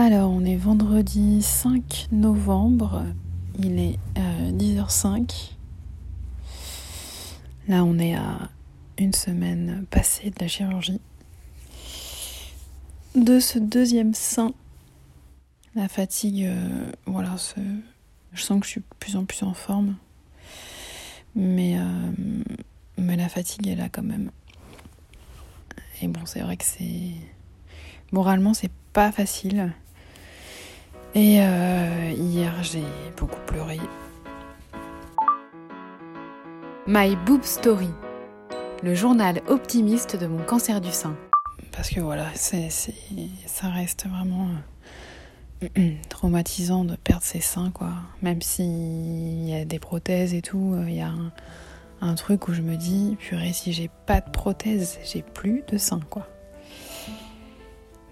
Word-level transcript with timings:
Alors, 0.00 0.30
on 0.30 0.44
est 0.44 0.54
vendredi 0.54 1.42
5 1.42 2.06
novembre, 2.12 3.02
il 3.58 3.80
est 3.80 3.98
10h05. 4.52 5.16
Euh, 5.18 5.24
Là, 7.66 7.82
on 7.84 7.98
est 7.98 8.14
à 8.14 8.48
une 8.96 9.12
semaine 9.12 9.86
passée 9.90 10.30
de 10.30 10.36
la 10.38 10.46
chirurgie. 10.46 11.00
De 13.16 13.40
ce 13.40 13.58
deuxième 13.58 14.14
sein, 14.14 14.52
la 15.74 15.88
fatigue, 15.88 16.44
euh, 16.44 16.92
voilà, 17.06 17.34
je 18.32 18.40
sens 18.40 18.60
que 18.60 18.66
je 18.66 18.70
suis 18.70 18.80
de 18.80 18.86
plus 19.00 19.16
en 19.16 19.24
plus 19.24 19.42
en 19.42 19.52
forme. 19.52 19.96
Mais, 21.34 21.76
euh, 21.76 22.12
mais 22.98 23.16
la 23.16 23.28
fatigue 23.28 23.66
est 23.66 23.74
là 23.74 23.88
quand 23.88 24.04
même. 24.04 24.30
Et 26.00 26.06
bon, 26.06 26.24
c'est 26.24 26.42
vrai 26.42 26.56
que 26.56 26.64
c'est. 26.64 27.14
Moralement, 28.12 28.54
c'est 28.54 28.70
pas 28.92 29.10
facile. 29.10 29.72
Et 31.14 31.40
euh, 31.40 32.12
hier, 32.16 32.52
j'ai 32.62 32.84
beaucoup 33.16 33.40
pleuré. 33.46 33.78
My 36.86 37.16
Boob 37.26 37.42
Story, 37.44 37.88
le 38.82 38.94
journal 38.94 39.40
optimiste 39.48 40.16
de 40.16 40.26
mon 40.26 40.42
cancer 40.42 40.80
du 40.80 40.90
sein. 40.90 41.16
Parce 41.72 41.88
que 41.90 42.00
voilà, 42.00 42.26
ça 42.34 43.68
reste 43.68 44.06
vraiment 44.06 44.48
euh, 45.62 45.92
traumatisant 46.10 46.84
de 46.84 46.96
perdre 46.96 47.24
ses 47.24 47.40
seins, 47.40 47.70
quoi. 47.70 47.92
Même 48.20 48.42
s'il 48.42 49.48
y 49.48 49.54
a 49.54 49.64
des 49.64 49.78
prothèses 49.78 50.34
et 50.34 50.42
tout, 50.42 50.74
euh, 50.76 50.84
il 50.88 50.96
y 50.96 51.00
a 51.00 51.08
un, 51.08 51.32
un, 52.02 52.14
truc 52.16 52.48
où 52.48 52.52
je 52.52 52.62
me 52.62 52.76
dis, 52.76 53.16
purée, 53.18 53.52
si 53.54 53.72
j'ai 53.72 53.90
pas 54.06 54.20
de 54.20 54.30
prothèse, 54.30 54.98
j'ai 55.04 55.22
plus 55.22 55.62
de 55.68 55.78
seins, 55.78 56.00
quoi. 56.10 56.26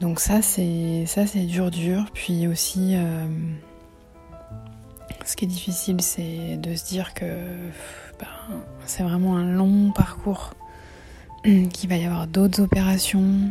Donc 0.00 0.20
ça 0.20 0.42
c'est 0.42 1.04
ça 1.06 1.26
c'est 1.26 1.44
dur 1.44 1.70
dur. 1.70 2.04
Puis 2.12 2.46
aussi 2.46 2.94
euh, 2.94 3.26
ce 5.24 5.36
qui 5.36 5.44
est 5.44 5.48
difficile 5.48 6.00
c'est 6.00 6.56
de 6.56 6.74
se 6.74 6.84
dire 6.86 7.14
que 7.14 7.24
ben, 8.18 8.26
c'est 8.84 9.02
vraiment 9.02 9.36
un 9.36 9.44
long 9.44 9.90
parcours, 9.92 10.54
qu'il 11.44 11.88
va 11.88 11.96
y 11.96 12.04
avoir 12.04 12.26
d'autres 12.26 12.62
opérations. 12.62 13.50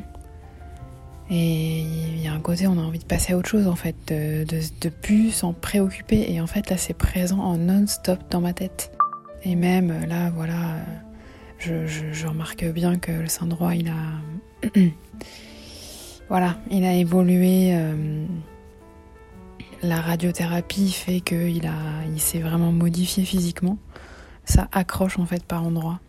Et 1.31 1.79
il 1.81 2.21
y 2.21 2.27
a 2.27 2.33
un 2.33 2.39
côté, 2.39 2.67
on 2.67 2.77
a 2.77 2.81
envie 2.81 2.99
de 2.99 3.05
passer 3.05 3.33
à 3.33 3.37
autre 3.37 3.49
chose 3.49 3.67
en 3.67 3.75
fait, 3.75 3.95
de, 4.07 4.45
de, 4.45 4.89
plus 4.89 5.31
s'en 5.31 5.53
préoccuper. 5.53 6.31
Et 6.31 6.39
en 6.39 6.45
fait, 6.45 6.69
là, 6.69 6.77
c'est 6.77 6.93
présent 6.93 7.39
en 7.39 7.57
non-stop 7.57 8.19
dans 8.29 8.41
ma 8.41 8.53
tête. 8.53 8.91
Et 9.43 9.55
même 9.55 10.05
là, 10.07 10.29
voilà, 10.29 10.77
je, 11.57 11.87
je 11.87 12.27
remarque 12.27 12.65
bien 12.65 12.99
que 12.99 13.11
le 13.11 13.27
sein 13.27 13.47
droit, 13.47 13.73
il 13.73 13.89
a. 13.89 14.79
Voilà, 16.29 16.57
il 16.71 16.83
a 16.83 16.93
évolué. 16.93 17.75
Euh, 17.75 18.25
la 19.83 20.01
radiothérapie 20.01 20.91
fait 20.91 21.21
qu'il 21.21 21.71
il 22.11 22.19
s'est 22.19 22.39
vraiment 22.39 22.71
modifié 22.71 23.23
physiquement. 23.23 23.77
Ça 24.43 24.67
accroche 24.71 25.19
en 25.19 25.25
fait 25.25 25.43
par 25.43 25.63
endroits. 25.63 25.99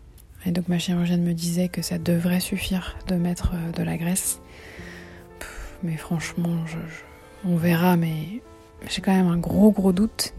Et 0.45 0.51
donc 0.51 0.67
ma 0.67 0.79
chirurgienne 0.79 1.23
me 1.23 1.33
disait 1.33 1.67
que 1.67 1.81
ça 1.81 1.97
devrait 1.97 2.39
suffire 2.39 2.95
de 3.07 3.15
mettre 3.15 3.51
euh, 3.53 3.71
de 3.71 3.83
la 3.83 3.97
graisse. 3.97 4.41
mais 5.83 5.97
franchement, 5.97 6.57
on 7.45 7.55
verra, 7.55 7.97
mais 7.97 8.41
j'ai 8.89 9.01
quand 9.01 9.13
même 9.13 9.27
un 9.27 9.37
gros 9.37 9.71
gros 9.71 9.91
doute. 9.91 10.33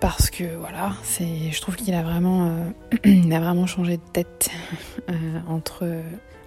Parce 0.00 0.30
que 0.30 0.56
voilà, 0.56 0.92
je 1.18 1.60
trouve 1.60 1.76
qu'il 1.76 1.94
a 1.94 2.02
vraiment, 2.02 2.48
euh, 2.48 2.70
il 3.04 3.32
a 3.32 3.40
vraiment 3.40 3.66
changé 3.66 3.96
de 3.96 4.02
tête 4.12 4.50
entre 5.48 5.84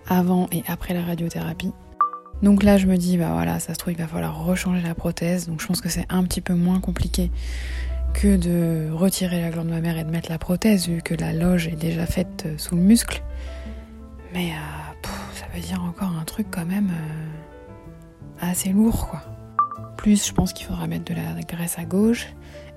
avant 0.10 0.48
et 0.52 0.64
après 0.68 0.94
la 0.94 1.04
radiothérapie. 1.04 1.72
Donc 2.44 2.64
là, 2.64 2.78
je 2.78 2.86
me 2.86 2.98
dis, 2.98 3.18
bah 3.18 3.32
voilà, 3.34 3.60
ça 3.60 3.74
se 3.74 3.80
trouve, 3.80 3.94
il 3.94 4.00
va 4.00 4.08
falloir 4.08 4.44
rechanger 4.44 4.82
la 4.82 4.94
prothèse. 4.94 5.48
Donc 5.48 5.62
je 5.62 5.68
pense 5.68 5.82
que 5.82 5.90
c'est 5.90 6.06
un 6.10 6.24
petit 6.24 6.42
peu 6.42 6.54
moins 6.54 6.80
compliqué 6.80 7.32
que 8.14 8.36
de 8.36 8.92
retirer 8.92 9.42
la 9.42 9.50
glande 9.50 9.70
mammaire 9.70 9.98
et 9.98 10.04
de 10.04 10.10
mettre 10.10 10.30
la 10.30 10.38
prothèse, 10.38 10.88
vu 10.88 11.02
que 11.02 11.14
la 11.14 11.34
loge 11.34 11.68
est 11.68 11.76
déjà 11.76 12.06
faite 12.06 12.44
euh, 12.46 12.58
sous 12.58 12.76
le 12.76 12.82
muscle. 12.82 13.22
Mais 14.34 14.52
euh, 14.52 15.08
ça 15.34 15.46
veut 15.54 15.62
dire 15.62 15.84
encore 15.84 16.14
un 16.20 16.24
truc 16.24 16.48
quand 16.50 16.66
même 16.66 16.90
euh, 16.90 18.52
assez 18.52 18.70
lourd, 18.70 19.08
quoi. 19.08 19.22
Plus, 19.98 20.28
je 20.28 20.34
pense 20.34 20.54
qu'il 20.54 20.66
faudra 20.68 20.88
mettre 20.88 21.06
de 21.06 21.14
la 21.14 21.42
graisse 21.42 21.78
à 21.80 21.86
gauche. 21.86 22.28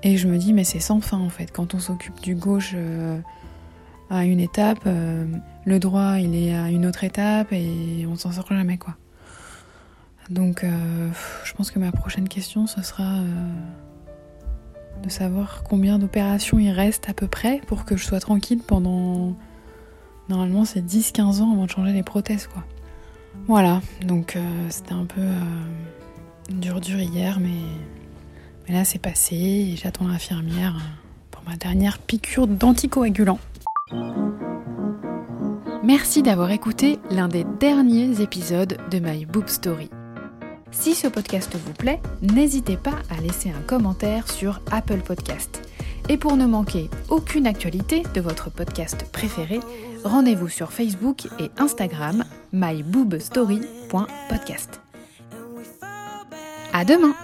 Et 0.03 0.17
je 0.17 0.27
me 0.27 0.37
dis, 0.37 0.53
mais 0.53 0.63
c'est 0.63 0.79
sans 0.79 1.01
fin 1.01 1.19
en 1.19 1.29
fait. 1.29 1.51
Quand 1.51 1.75
on 1.75 1.79
s'occupe 1.79 2.19
du 2.21 2.33
gauche 2.33 2.75
à 4.09 4.25
une 4.25 4.39
étape, 4.39 4.87
le 5.65 5.79
droit 5.79 6.17
il 6.17 6.35
est 6.35 6.55
à 6.55 6.69
une 6.69 6.85
autre 6.85 7.03
étape 7.03 7.51
et 7.51 8.05
on 8.09 8.15
s'en 8.15 8.31
sort 8.31 8.47
jamais 8.47 8.77
quoi. 8.77 8.95
Donc 10.29 10.63
euh, 10.63 11.09
je 11.43 11.53
pense 11.53 11.71
que 11.71 11.79
ma 11.79 11.91
prochaine 11.91 12.27
question 12.27 12.67
ce 12.67 12.81
sera 12.81 13.03
euh, 13.03 13.25
de 15.03 15.09
savoir 15.09 15.63
combien 15.63 15.99
d'opérations 15.99 16.59
il 16.59 16.71
reste 16.71 17.09
à 17.09 17.13
peu 17.13 17.27
près 17.27 17.61
pour 17.67 17.85
que 17.85 17.97
je 17.97 18.05
sois 18.05 18.19
tranquille 18.19 18.61
pendant 18.65 19.35
normalement 20.29 20.65
c'est 20.65 20.81
10-15 20.81 21.41
ans 21.41 21.51
avant 21.51 21.65
de 21.65 21.69
changer 21.69 21.93
les 21.93 22.03
prothèses 22.03 22.47
quoi. 22.47 22.63
Voilà, 23.47 23.81
donc 24.05 24.37
c'était 24.69 24.93
un 24.93 25.05
peu 25.05 25.21
dur 26.49 26.81
dur 26.81 26.99
hier 26.99 27.39
mais, 27.39 27.49
mais 28.67 28.75
là 28.75 28.85
c'est 28.85 28.99
passé 28.99 29.35
et 29.35 29.75
j'attends 29.77 30.07
l'infirmière 30.07 30.75
pour 31.31 31.41
ma 31.47 31.55
dernière 31.55 31.97
piqûre 31.97 32.45
d'anticoagulant. 32.47 33.39
Merci 35.83 36.21
d'avoir 36.21 36.51
écouté 36.51 36.99
l'un 37.09 37.27
des 37.27 37.43
derniers 37.43 38.21
épisodes 38.21 38.77
de 38.91 38.99
My 38.99 39.25
Boob 39.25 39.47
Story. 39.47 39.89
Si 40.69 40.93
ce 40.93 41.07
podcast 41.07 41.55
vous 41.55 41.73
plaît, 41.73 41.99
n'hésitez 42.21 42.77
pas 42.77 42.99
à 43.09 43.19
laisser 43.19 43.49
un 43.49 43.61
commentaire 43.61 44.29
sur 44.29 44.61
Apple 44.71 44.99
Podcast. 44.99 45.67
Et 46.07 46.17
pour 46.17 46.37
ne 46.37 46.45
manquer 46.45 46.87
aucune 47.09 47.47
actualité 47.47 48.03
de 48.13 48.21
votre 48.21 48.51
podcast 48.51 49.07
préféré, 49.11 49.59
rendez-vous 50.03 50.49
sur 50.49 50.71
Facebook 50.71 51.25
et 51.39 51.49
Instagram 51.57 52.25
myboobstory.podcast. 52.53 54.81
À 56.73 56.85
demain! 56.85 57.15